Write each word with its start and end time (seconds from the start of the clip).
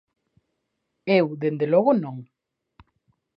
Eu, 1.19 1.25
dende 1.41 1.65
logo, 1.73 1.91
non. 2.03 2.17